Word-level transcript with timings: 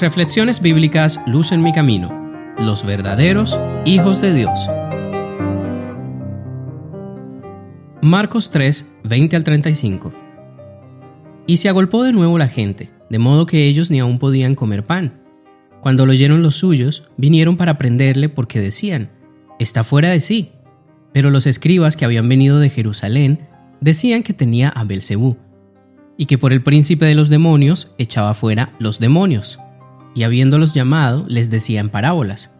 Reflexiones 0.00 0.62
bíblicas 0.62 1.20
Luz 1.26 1.50
en 1.50 1.60
mi 1.60 1.72
camino. 1.72 2.54
Los 2.56 2.86
verdaderos 2.86 3.58
hijos 3.84 4.20
de 4.22 4.32
Dios. 4.32 4.68
Marcos 8.00 8.52
3, 8.52 8.88
20 9.02 9.34
al 9.34 9.42
35. 9.42 10.12
Y 11.48 11.56
se 11.56 11.68
agolpó 11.68 12.04
de 12.04 12.12
nuevo 12.12 12.38
la 12.38 12.46
gente, 12.46 12.90
de 13.10 13.18
modo 13.18 13.46
que 13.46 13.64
ellos 13.64 13.90
ni 13.90 13.98
aún 13.98 14.20
podían 14.20 14.54
comer 14.54 14.86
pan. 14.86 15.20
Cuando 15.80 16.06
lo 16.06 16.12
oyeron 16.12 16.44
los 16.44 16.54
suyos, 16.54 17.08
vinieron 17.16 17.56
para 17.56 17.76
prenderle 17.76 18.28
porque 18.28 18.60
decían, 18.60 19.10
está 19.58 19.82
fuera 19.82 20.10
de 20.10 20.20
sí. 20.20 20.52
Pero 21.12 21.30
los 21.30 21.44
escribas 21.44 21.96
que 21.96 22.04
habían 22.04 22.28
venido 22.28 22.60
de 22.60 22.68
Jerusalén 22.68 23.48
decían 23.80 24.22
que 24.22 24.32
tenía 24.32 24.68
a 24.68 24.84
Belcebú, 24.84 25.38
y 26.18 26.26
que 26.26 26.36
por 26.36 26.52
el 26.52 26.62
príncipe 26.62 27.06
de 27.06 27.14
los 27.14 27.30
demonios 27.30 27.92
echaba 27.96 28.34
fuera 28.34 28.74
los 28.78 28.98
demonios 28.98 29.58
y 30.14 30.24
habiéndolos 30.24 30.74
llamado, 30.74 31.24
les 31.28 31.48
decía 31.48 31.80
en 31.80 31.90
parábolas, 31.90 32.54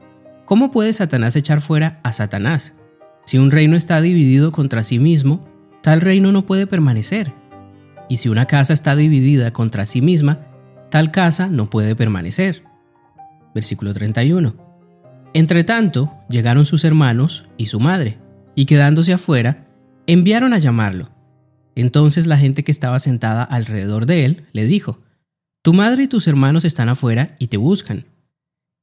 ¿Cómo 0.44 0.70
puede 0.70 0.92
Satanás 0.94 1.36
echar 1.36 1.60
fuera 1.60 2.00
a 2.04 2.12
Satanás? 2.12 2.74
Si 3.26 3.36
un 3.36 3.50
reino 3.50 3.76
está 3.76 4.00
dividido 4.00 4.52
contra 4.52 4.84
sí 4.84 4.98
mismo, 4.98 5.46
tal 5.82 6.00
reino 6.00 6.32
no 6.32 6.46
puede 6.46 6.66
permanecer. 6.66 7.34
Y 8.08 8.16
si 8.18 8.30
una 8.30 8.46
casa 8.46 8.72
está 8.72 8.96
dividida 8.96 9.52
contra 9.52 9.84
sí 9.84 10.00
misma, 10.00 10.46
tal 10.88 11.10
casa 11.10 11.48
no 11.48 11.68
puede 11.68 11.94
permanecer. 11.96 12.62
Versículo 13.54 13.92
31. 13.92 14.54
Entretanto, 15.34 16.14
llegaron 16.30 16.64
sus 16.64 16.84
hermanos 16.84 17.46
y 17.58 17.66
su 17.66 17.80
madre, 17.80 18.18
y 18.54 18.64
quedándose 18.64 19.12
afuera, 19.12 19.66
enviaron 20.06 20.54
a 20.54 20.58
llamarlo. 20.58 21.10
Entonces 21.80 22.26
la 22.26 22.36
gente 22.36 22.64
que 22.64 22.72
estaba 22.72 22.98
sentada 22.98 23.44
alrededor 23.44 24.06
de 24.06 24.24
él 24.24 24.44
le 24.52 24.64
dijo, 24.64 24.98
tu 25.62 25.72
madre 25.72 26.04
y 26.04 26.08
tus 26.08 26.26
hermanos 26.26 26.64
están 26.64 26.88
afuera 26.88 27.36
y 27.38 27.46
te 27.46 27.56
buscan. 27.56 28.04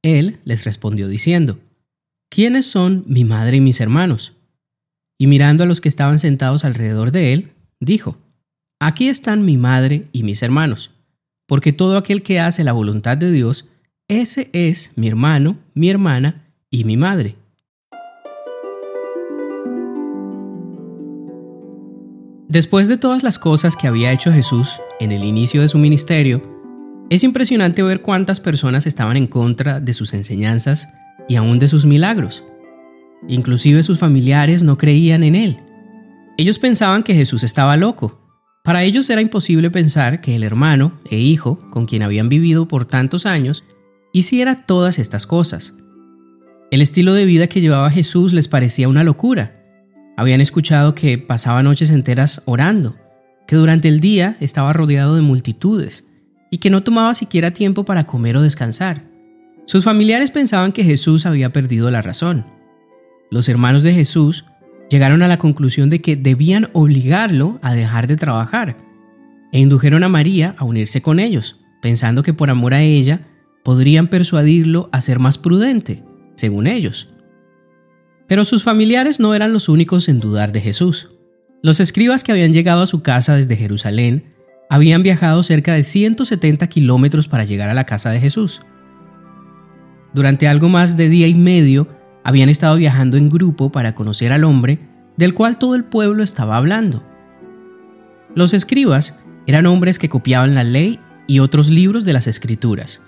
Él 0.02 0.38
les 0.44 0.64
respondió 0.64 1.06
diciendo, 1.06 1.58
¿quiénes 2.30 2.64
son 2.66 3.04
mi 3.06 3.24
madre 3.24 3.58
y 3.58 3.60
mis 3.60 3.80
hermanos? 3.80 4.32
Y 5.18 5.26
mirando 5.26 5.64
a 5.64 5.66
los 5.66 5.82
que 5.82 5.90
estaban 5.90 6.18
sentados 6.18 6.64
alrededor 6.64 7.12
de 7.12 7.34
él, 7.34 7.52
dijo, 7.80 8.16
Aquí 8.80 9.08
están 9.08 9.44
mi 9.44 9.58
madre 9.58 10.06
y 10.12 10.22
mis 10.22 10.42
hermanos, 10.42 10.90
porque 11.46 11.72
todo 11.72 11.98
aquel 11.98 12.22
que 12.22 12.40
hace 12.40 12.64
la 12.64 12.72
voluntad 12.72 13.18
de 13.18 13.30
Dios, 13.30 13.70
ese 14.08 14.48
es 14.52 14.92
mi 14.96 15.08
hermano, 15.08 15.58
mi 15.74 15.90
hermana 15.90 16.46
y 16.70 16.84
mi 16.84 16.96
madre. 16.96 17.36
Después 22.48 22.86
de 22.86 22.96
todas 22.96 23.24
las 23.24 23.40
cosas 23.40 23.76
que 23.76 23.88
había 23.88 24.12
hecho 24.12 24.32
Jesús 24.32 24.80
en 25.00 25.10
el 25.10 25.24
inicio 25.24 25.62
de 25.62 25.68
su 25.68 25.78
ministerio, 25.78 26.42
es 27.10 27.24
impresionante 27.24 27.82
ver 27.82 28.02
cuántas 28.02 28.38
personas 28.38 28.86
estaban 28.86 29.16
en 29.16 29.26
contra 29.26 29.80
de 29.80 29.92
sus 29.94 30.14
enseñanzas 30.14 30.88
y 31.28 31.34
aún 31.34 31.58
de 31.58 31.66
sus 31.66 31.86
milagros. 31.86 32.44
Inclusive 33.26 33.82
sus 33.82 33.98
familiares 33.98 34.62
no 34.62 34.78
creían 34.78 35.24
en 35.24 35.34
él. 35.34 35.56
Ellos 36.36 36.60
pensaban 36.60 37.02
que 37.02 37.14
Jesús 37.14 37.42
estaba 37.42 37.76
loco. 37.76 38.20
Para 38.62 38.84
ellos 38.84 39.10
era 39.10 39.20
imposible 39.20 39.68
pensar 39.70 40.20
que 40.20 40.36
el 40.36 40.44
hermano 40.44 41.00
e 41.10 41.18
hijo, 41.18 41.58
con 41.70 41.86
quien 41.86 42.02
habían 42.02 42.28
vivido 42.28 42.68
por 42.68 42.84
tantos 42.84 43.26
años, 43.26 43.64
hiciera 44.12 44.54
todas 44.54 45.00
estas 45.00 45.26
cosas. 45.26 45.74
El 46.70 46.80
estilo 46.80 47.12
de 47.14 47.24
vida 47.24 47.48
que 47.48 47.60
llevaba 47.60 47.90
Jesús 47.90 48.32
les 48.32 48.46
parecía 48.46 48.88
una 48.88 49.02
locura. 49.02 49.55
Habían 50.16 50.40
escuchado 50.40 50.94
que 50.94 51.18
pasaba 51.18 51.62
noches 51.62 51.90
enteras 51.90 52.42
orando, 52.46 52.96
que 53.46 53.56
durante 53.56 53.88
el 53.88 54.00
día 54.00 54.36
estaba 54.40 54.72
rodeado 54.72 55.14
de 55.14 55.22
multitudes, 55.22 56.04
y 56.50 56.58
que 56.58 56.70
no 56.70 56.82
tomaba 56.82 57.14
siquiera 57.14 57.50
tiempo 57.50 57.84
para 57.84 58.06
comer 58.06 58.36
o 58.36 58.42
descansar. 58.42 59.02
Sus 59.66 59.84
familiares 59.84 60.30
pensaban 60.30 60.72
que 60.72 60.84
Jesús 60.84 61.26
había 61.26 61.52
perdido 61.52 61.90
la 61.90 62.02
razón. 62.02 62.46
Los 63.30 63.48
hermanos 63.48 63.82
de 63.82 63.92
Jesús 63.92 64.44
llegaron 64.88 65.22
a 65.22 65.28
la 65.28 65.38
conclusión 65.38 65.90
de 65.90 66.00
que 66.00 66.16
debían 66.16 66.70
obligarlo 66.72 67.58
a 67.62 67.74
dejar 67.74 68.06
de 68.06 68.16
trabajar 68.16 68.76
e 69.52 69.58
indujeron 69.58 70.04
a 70.04 70.08
María 70.08 70.54
a 70.58 70.64
unirse 70.64 71.02
con 71.02 71.18
ellos, 71.18 71.60
pensando 71.82 72.22
que 72.22 72.32
por 72.32 72.50
amor 72.50 72.74
a 72.74 72.82
ella 72.82 73.20
podrían 73.64 74.06
persuadirlo 74.06 74.88
a 74.92 75.00
ser 75.00 75.18
más 75.18 75.38
prudente, 75.38 76.04
según 76.36 76.66
ellos. 76.66 77.08
Pero 78.26 78.44
sus 78.44 78.62
familiares 78.62 79.20
no 79.20 79.34
eran 79.34 79.52
los 79.52 79.68
únicos 79.68 80.08
en 80.08 80.20
dudar 80.20 80.52
de 80.52 80.60
Jesús. 80.60 81.08
Los 81.62 81.80
escribas 81.80 82.24
que 82.24 82.32
habían 82.32 82.52
llegado 82.52 82.82
a 82.82 82.86
su 82.86 83.02
casa 83.02 83.36
desde 83.36 83.56
Jerusalén 83.56 84.34
habían 84.68 85.02
viajado 85.02 85.42
cerca 85.42 85.74
de 85.74 85.84
170 85.84 86.66
kilómetros 86.68 87.28
para 87.28 87.44
llegar 87.44 87.70
a 87.70 87.74
la 87.74 87.86
casa 87.86 88.10
de 88.10 88.20
Jesús. 88.20 88.62
Durante 90.12 90.48
algo 90.48 90.68
más 90.68 90.96
de 90.96 91.08
día 91.08 91.28
y 91.28 91.34
medio 91.34 91.88
habían 92.24 92.48
estado 92.48 92.76
viajando 92.76 93.16
en 93.16 93.30
grupo 93.30 93.70
para 93.70 93.94
conocer 93.94 94.32
al 94.32 94.44
hombre 94.44 94.80
del 95.16 95.34
cual 95.34 95.58
todo 95.58 95.74
el 95.74 95.84
pueblo 95.84 96.22
estaba 96.22 96.56
hablando. 96.56 97.02
Los 98.34 98.52
escribas 98.52 99.18
eran 99.46 99.66
hombres 99.66 99.98
que 99.98 100.08
copiaban 100.08 100.54
la 100.54 100.64
ley 100.64 101.00
y 101.26 101.38
otros 101.38 101.70
libros 101.70 102.04
de 102.04 102.12
las 102.12 102.26
escrituras. 102.26 103.00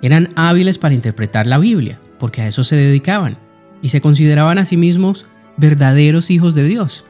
Eran 0.00 0.30
hábiles 0.34 0.78
para 0.78 0.94
interpretar 0.94 1.46
la 1.46 1.58
Biblia, 1.58 2.00
porque 2.18 2.42
a 2.42 2.48
eso 2.48 2.64
se 2.64 2.76
dedicaban, 2.76 3.38
y 3.82 3.90
se 3.90 4.00
consideraban 4.00 4.58
a 4.58 4.64
sí 4.64 4.76
mismos 4.76 5.26
verdaderos 5.56 6.30
hijos 6.30 6.54
de 6.54 6.64
Dios. 6.64 7.04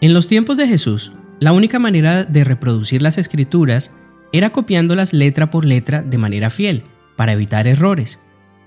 En 0.00 0.14
los 0.14 0.28
tiempos 0.28 0.56
de 0.56 0.68
Jesús, 0.68 1.12
la 1.40 1.52
única 1.52 1.78
manera 1.78 2.24
de 2.24 2.44
reproducir 2.44 3.02
las 3.02 3.18
escrituras 3.18 3.92
era 4.32 4.50
copiándolas 4.50 5.12
letra 5.12 5.50
por 5.50 5.64
letra 5.64 6.02
de 6.02 6.18
manera 6.18 6.50
fiel, 6.50 6.84
para 7.16 7.32
evitar 7.32 7.66
errores. 7.66 8.20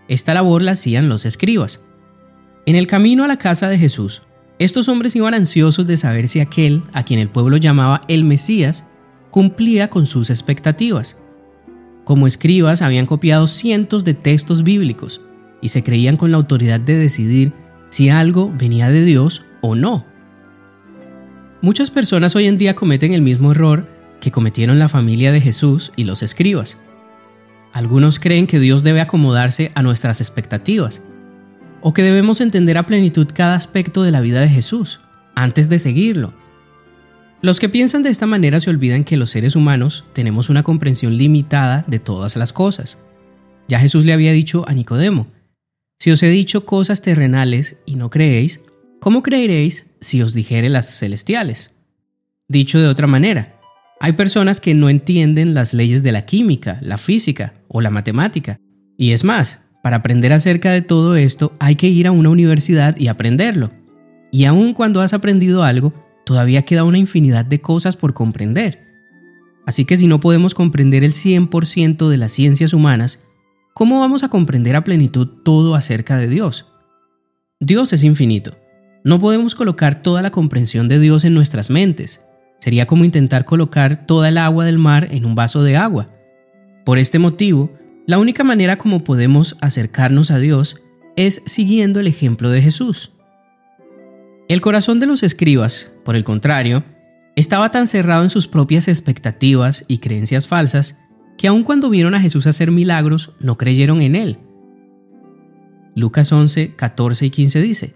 Esta 0.07 0.34
labor 0.34 0.62
la 0.62 0.72
hacían 0.72 1.09
los 1.09 1.25
escribas. 1.25 1.84
En 2.66 2.75
el 2.75 2.88
camino 2.88 3.24
a 3.24 3.28
la 3.28 3.38
casa 3.38 3.68
de 3.68 3.78
Jesús, 3.78 4.22
estos 4.59 4.88
hombres 4.88 5.16
iban 5.16 5.34
ansiosos 5.34 5.85
de 5.88 5.97
saber 5.97 6.28
si 6.28 6.39
aquel, 6.39 6.81
a 6.94 7.03
quien 7.03 7.19
el 7.19 7.29
pueblo 7.29 7.57
llamaba 7.57 8.01
el 8.07 8.24
Mesías, 8.24 8.85
cumplía 9.29 9.89
con 9.89 10.06
sus 10.06 10.29
expectativas. 10.29 11.18
Como 12.03 12.28
escribas 12.28 12.81
habían 12.81 13.06
copiado 13.06 13.47
cientos 13.47 14.03
de 14.03 14.13
textos 14.13 14.63
bíblicos 14.63 15.22
y 15.62 15.69
se 15.69 15.84
creían 15.84 16.18
con 16.18 16.31
la 16.31 16.38
autoridad 16.38 16.79
de 16.79 16.97
decidir 16.97 17.53
si 17.90 18.09
algo 18.09 18.51
venía 18.56 18.90
de 18.90 19.03
Dios 19.03 19.44
o 19.62 19.75
no. 19.75 20.06
Muchas 21.62 21.90
personas 21.90 22.35
hoy 22.35 22.47
en 22.47 22.57
día 22.57 22.75
cometen 22.75 23.13
el 23.13 23.22
mismo 23.22 23.51
error 23.51 23.88
que 24.22 24.31
cometieron 24.31 24.79
la 24.79 24.90
familia 24.90 25.31
de 25.31 25.41
Jesús 25.41 25.91
y 25.95 26.03
los 26.03 26.23
escribas. 26.23 26.78
Algunos 27.73 28.19
creen 28.19 28.47
que 28.47 28.59
Dios 28.59 28.84
debe 28.84 29.01
acomodarse 29.01 29.72
a 29.75 29.81
nuestras 29.81 30.22
expectativas, 30.22 31.01
o 31.81 31.94
que 31.94 32.03
debemos 32.03 32.41
entender 32.41 32.78
a 32.78 32.85
plenitud 32.85 33.28
cada 33.34 33.56
aspecto 33.56 34.03
de 34.03 34.12
la 34.12 34.22
vida 34.22 34.41
de 34.41 34.50
Jesús, 34.50 35.00
antes 35.35 35.69
de 35.69 35.79
seguirlo. 35.79 36.34
Los 37.41 37.59
que 37.59 37.69
piensan 37.69 38.01
de 38.01 38.09
esta 38.09 38.25
manera 38.25 38.59
se 38.59 38.72
olvidan 38.72 39.03
que 39.03 39.18
los 39.18 39.29
seres 39.29 39.56
humanos 39.56 40.06
tenemos 40.13 40.50
una 40.50 40.63
comprensión 40.63 41.18
limitada 41.18 41.85
de 41.88 42.00
todas 42.00 42.35
las 42.35 42.51
cosas. 42.51 42.97
Ya 43.68 43.79
Jesús 43.79 44.06
le 44.06 44.13
había 44.13 44.31
dicho 44.31 44.66
a 44.68 44.74
Nicodemo, 44.74 45.28
si 46.00 46.12
os 46.12 46.22
he 46.22 46.30
dicho 46.30 46.66
cosas 46.66 47.02
terrenales 47.02 47.78
y 47.85 47.96
no 47.96 48.09
creéis, 48.09 48.63
¿cómo 49.00 49.24
creeréis 49.24 49.88
si 50.00 50.22
os 50.22 50.34
dijere 50.34 50.69
las 50.69 51.00
celestiales? 51.00 51.72
Dicho 52.47 52.80
de 52.80 52.88
otra 52.88 53.08
manera, 53.08 53.59
hay 54.00 54.12
personas 54.12 54.62
que 54.62 54.75
no 54.75 54.90
entienden 54.90 55.56
las 55.56 55.74
leyes 55.74 56.03
de 56.03 56.12
la 56.12 56.25
química, 56.25 56.78
la 56.81 57.00
física 57.00 57.56
o 57.68 57.81
la 57.81 57.90
matemática. 57.90 58.59
Y 58.96 59.12
es 59.12 59.24
más, 59.24 59.59
para 59.81 59.97
aprender 59.97 60.34
acerca 60.34 60.72
de 60.72 60.84
todo 60.84 61.16
esto 61.16 61.53
hay 61.59 61.75
que 61.75 61.88
ir 61.88 62.06
a 62.06 62.12
una 62.12 62.30
universidad 62.30 62.96
y 62.97 63.07
aprenderlo. 63.07 63.72
Y 64.31 64.46
aun 64.46 64.74
cuando 64.74 65.02
has 65.02 65.13
aprendido 65.13 65.63
algo, 65.63 65.94
todavía 66.25 66.62
queda 66.62 66.84
una 66.84 67.00
infinidad 67.00 67.46
de 67.46 67.59
cosas 67.59 67.96
por 67.96 68.13
comprender. 68.13 68.86
Así 69.66 69.84
que 69.86 69.97
si 69.97 70.06
no 70.06 70.19
podemos 70.19 70.53
comprender 70.53 71.04
el 71.04 71.13
100% 71.13 72.07
de 72.07 72.18
las 72.18 72.31
ciencias 72.31 72.74
humanas, 72.74 73.26
¿cómo 73.77 74.00
vamos 74.00 74.24
a 74.24 74.29
comprender 74.29 74.75
a 74.75 74.83
plenitud 74.83 75.27
todo 75.44 75.75
acerca 75.75 76.18
de 76.18 76.27
Dios? 76.27 76.65
Dios 77.59 77.94
es 77.94 78.03
infinito 78.03 78.57
no 79.07 79.21
podemos 79.21 79.56
colocar 79.56 80.01
toda 80.01 80.21
la 80.21 80.31
comprensión 80.31 80.89
de 80.89 81.00
Dios 81.00 81.24
en 81.24 81.33
nuestras 81.33 81.69
mentes. 81.69 82.21
Sería 82.59 82.88
como 82.88 83.06
intentar 83.06 83.45
colocar 83.45 84.06
toda 84.06 84.27
el 84.27 84.38
agua 84.38 84.65
del 84.65 84.77
mar 84.77 85.07
en 85.12 85.24
un 85.24 85.33
vaso 85.33 85.63
de 85.63 85.77
agua. 85.77 86.09
Por 86.83 87.00
este 87.00 87.18
motivo, 87.18 87.71
la 88.06 88.18
única 88.19 88.44
manera 88.44 88.77
como 88.77 89.06
podemos 89.06 89.56
acercarnos 89.62 90.29
a 90.29 90.39
Dios 90.39 90.81
es 91.15 91.41
siguiendo 91.45 92.01
el 92.01 92.07
ejemplo 92.07 92.50
de 92.50 92.62
Jesús. 92.62 93.13
El 94.50 94.59
corazón 94.59 95.00
de 95.00 95.06
los 95.06 95.24
escribas, 95.24 95.89
por 96.03 96.18
el 96.18 96.25
contrario, 96.25 96.83
estaba 97.38 97.71
tan 97.71 97.88
cerrado 97.88 98.24
en 98.24 98.29
sus 98.29 98.50
propias 98.50 98.89
expectativas 98.89 99.85
y 99.88 100.00
creencias 100.00 100.50
falsas 100.50 100.97
que 101.38 101.48
aun 101.48 101.63
cuando 101.63 101.89
vieron 101.89 102.16
a 102.16 102.22
Jesús 102.22 102.48
hacer 102.48 102.72
milagros, 102.72 103.31
no 103.39 103.57
creyeron 103.57 104.01
en 104.01 104.16
él. 104.16 104.39
Lucas 105.95 106.31
11, 106.31 106.75
14 106.75 107.25
y 107.25 107.30
15 107.30 107.62
dice, 107.62 107.95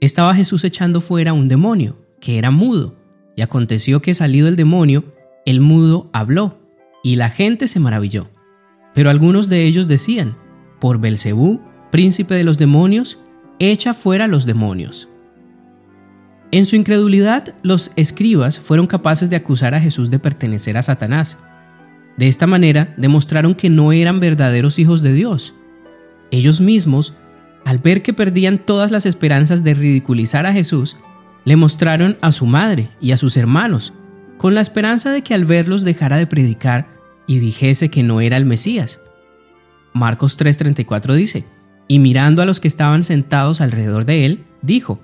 estaba 0.00 0.34
Jesús 0.34 0.64
echando 0.64 1.00
fuera 1.00 1.32
un 1.32 1.48
demonio, 1.48 1.98
que 2.20 2.38
era 2.38 2.50
mudo, 2.50 2.96
y 3.36 3.42
aconteció 3.42 4.00
que 4.02 4.14
salido 4.14 4.48
el 4.48 4.56
demonio, 4.56 5.04
el 5.44 5.60
mudo 5.60 6.08
habló, 6.12 6.58
y 7.02 7.16
la 7.16 7.30
gente 7.30 7.68
se 7.68 7.80
maravilló. 7.80 8.28
Pero 8.94 9.10
algunos 9.10 9.48
de 9.48 9.64
ellos 9.64 9.88
decían, 9.88 10.36
por 10.80 10.98
Belcebú, 10.98 11.60
príncipe 11.90 12.34
de 12.34 12.44
los 12.44 12.58
demonios, 12.58 13.18
echa 13.58 13.94
fuera 13.94 14.26
los 14.26 14.46
demonios. 14.46 15.08
En 16.50 16.64
su 16.64 16.76
incredulidad, 16.76 17.54
los 17.62 17.92
escribas 17.96 18.58
fueron 18.58 18.86
capaces 18.86 19.28
de 19.28 19.36
acusar 19.36 19.74
a 19.74 19.80
Jesús 19.80 20.10
de 20.10 20.18
pertenecer 20.18 20.76
a 20.78 20.82
Satanás. 20.82 21.38
De 22.18 22.26
esta 22.26 22.46
manera 22.48 22.92
demostraron 22.96 23.54
que 23.54 23.70
no 23.70 23.92
eran 23.92 24.18
verdaderos 24.18 24.78
hijos 24.78 25.02
de 25.02 25.12
Dios. 25.12 25.54
Ellos 26.32 26.60
mismos, 26.60 27.14
al 27.64 27.78
ver 27.78 28.02
que 28.02 28.12
perdían 28.12 28.58
todas 28.58 28.90
las 28.90 29.06
esperanzas 29.06 29.62
de 29.62 29.74
ridiculizar 29.74 30.44
a 30.44 30.52
Jesús, 30.52 30.96
le 31.44 31.54
mostraron 31.54 32.18
a 32.20 32.32
su 32.32 32.44
madre 32.44 32.90
y 33.00 33.12
a 33.12 33.16
sus 33.16 33.36
hermanos, 33.36 33.94
con 34.36 34.54
la 34.54 34.60
esperanza 34.60 35.12
de 35.12 35.22
que 35.22 35.32
al 35.32 35.44
verlos 35.44 35.84
dejara 35.84 36.18
de 36.18 36.26
predicar 36.26 36.88
y 37.28 37.38
dijese 37.38 37.88
que 37.88 38.02
no 38.02 38.20
era 38.20 38.36
el 38.36 38.46
Mesías. 38.46 39.00
Marcos 39.94 40.36
3:34 40.36 41.14
dice, 41.14 41.44
y 41.86 42.00
mirando 42.00 42.42
a 42.42 42.46
los 42.46 42.58
que 42.58 42.68
estaban 42.68 43.04
sentados 43.04 43.60
alrededor 43.60 44.04
de 44.04 44.26
él, 44.26 44.44
dijo, 44.60 45.00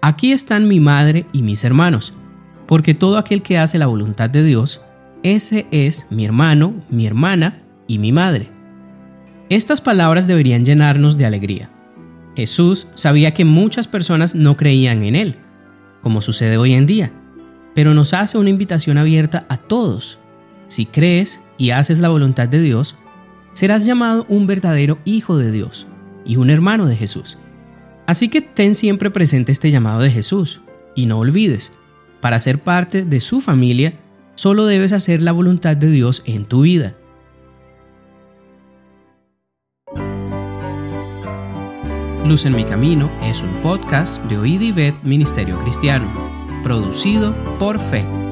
Aquí 0.00 0.32
están 0.32 0.66
mi 0.66 0.80
madre 0.80 1.26
y 1.32 1.42
mis 1.42 1.62
hermanos, 1.62 2.12
porque 2.66 2.92
todo 2.92 3.18
aquel 3.18 3.40
que 3.40 3.58
hace 3.58 3.78
la 3.78 3.86
voluntad 3.86 4.28
de 4.28 4.42
Dios, 4.42 4.82
ese 5.22 5.66
es 5.70 6.06
mi 6.10 6.24
hermano, 6.24 6.74
mi 6.90 7.06
hermana 7.06 7.58
y 7.86 7.98
mi 7.98 8.12
madre. 8.12 8.48
Estas 9.48 9.80
palabras 9.80 10.26
deberían 10.26 10.64
llenarnos 10.64 11.16
de 11.16 11.26
alegría. 11.26 11.70
Jesús 12.36 12.88
sabía 12.94 13.34
que 13.34 13.44
muchas 13.44 13.86
personas 13.86 14.34
no 14.34 14.56
creían 14.56 15.02
en 15.02 15.14
Él, 15.14 15.36
como 16.00 16.22
sucede 16.22 16.56
hoy 16.56 16.74
en 16.74 16.86
día, 16.86 17.12
pero 17.74 17.94
nos 17.94 18.14
hace 18.14 18.38
una 18.38 18.50
invitación 18.50 18.98
abierta 18.98 19.46
a 19.48 19.58
todos. 19.58 20.18
Si 20.66 20.86
crees 20.86 21.40
y 21.58 21.70
haces 21.70 22.00
la 22.00 22.08
voluntad 22.08 22.48
de 22.48 22.60
Dios, 22.60 22.96
serás 23.52 23.84
llamado 23.84 24.24
un 24.28 24.46
verdadero 24.46 24.98
hijo 25.04 25.36
de 25.36 25.52
Dios 25.52 25.86
y 26.24 26.36
un 26.36 26.50
hermano 26.50 26.86
de 26.86 26.96
Jesús. 26.96 27.38
Así 28.06 28.28
que 28.28 28.40
ten 28.40 28.74
siempre 28.74 29.10
presente 29.10 29.52
este 29.52 29.70
llamado 29.70 30.00
de 30.00 30.10
Jesús 30.10 30.62
y 30.94 31.06
no 31.06 31.18
olvides, 31.18 31.72
para 32.20 32.38
ser 32.38 32.62
parte 32.62 33.04
de 33.04 33.20
su 33.20 33.40
familia, 33.40 33.94
solo 34.34 34.66
debes 34.66 34.92
hacer 34.92 35.22
la 35.22 35.32
voluntad 35.32 35.76
de 35.76 35.88
Dios 35.88 36.22
en 36.26 36.46
tu 36.46 36.62
vida. 36.62 36.94
Luz 42.26 42.46
en 42.46 42.54
mi 42.54 42.64
camino 42.64 43.10
es 43.22 43.42
un 43.42 43.52
podcast 43.62 44.22
de 44.24 44.38
Oíd 44.38 44.60
y 44.60 44.94
Ministerio 45.02 45.58
Cristiano, 45.58 46.08
producido 46.62 47.34
por 47.58 47.78
Fe. 47.78 48.31